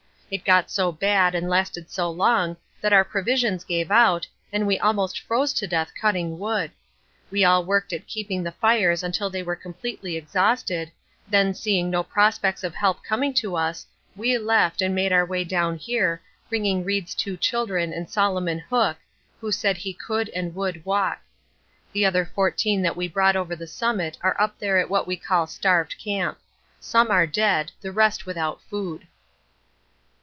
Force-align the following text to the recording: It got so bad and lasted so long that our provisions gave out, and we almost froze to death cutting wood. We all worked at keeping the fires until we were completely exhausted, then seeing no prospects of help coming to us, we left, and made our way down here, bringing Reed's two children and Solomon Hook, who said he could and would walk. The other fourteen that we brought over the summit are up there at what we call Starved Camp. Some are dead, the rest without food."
It 0.33 0.45
got 0.45 0.71
so 0.71 0.93
bad 0.93 1.35
and 1.35 1.49
lasted 1.49 1.91
so 1.91 2.09
long 2.09 2.55
that 2.79 2.93
our 2.93 3.03
provisions 3.03 3.65
gave 3.65 3.91
out, 3.91 4.25
and 4.53 4.65
we 4.65 4.79
almost 4.79 5.19
froze 5.19 5.51
to 5.55 5.67
death 5.67 5.91
cutting 5.99 6.39
wood. 6.39 6.71
We 7.29 7.43
all 7.43 7.65
worked 7.65 7.91
at 7.91 8.07
keeping 8.07 8.41
the 8.41 8.53
fires 8.53 9.03
until 9.03 9.29
we 9.29 9.43
were 9.43 9.57
completely 9.57 10.15
exhausted, 10.15 10.89
then 11.27 11.53
seeing 11.53 11.89
no 11.89 12.01
prospects 12.01 12.63
of 12.63 12.73
help 12.75 13.03
coming 13.03 13.33
to 13.43 13.57
us, 13.57 13.85
we 14.15 14.37
left, 14.37 14.81
and 14.81 14.95
made 14.95 15.11
our 15.11 15.25
way 15.25 15.43
down 15.43 15.75
here, 15.77 16.21
bringing 16.47 16.85
Reed's 16.85 17.13
two 17.13 17.35
children 17.35 17.91
and 17.91 18.09
Solomon 18.09 18.59
Hook, 18.59 18.95
who 19.41 19.51
said 19.51 19.75
he 19.75 19.93
could 19.93 20.29
and 20.29 20.55
would 20.55 20.85
walk. 20.85 21.19
The 21.91 22.05
other 22.05 22.25
fourteen 22.25 22.81
that 22.83 22.95
we 22.95 23.09
brought 23.09 23.35
over 23.35 23.53
the 23.53 23.67
summit 23.67 24.17
are 24.21 24.39
up 24.41 24.59
there 24.59 24.77
at 24.77 24.89
what 24.89 25.05
we 25.07 25.17
call 25.17 25.45
Starved 25.45 25.97
Camp. 26.01 26.39
Some 26.79 27.11
are 27.11 27.27
dead, 27.27 27.73
the 27.81 27.91
rest 27.91 28.25
without 28.25 28.61
food." 28.61 29.05